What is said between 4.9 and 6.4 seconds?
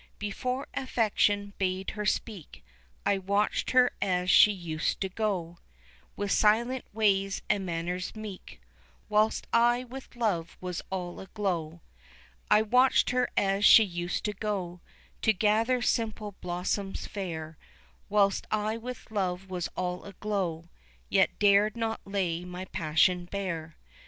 to go With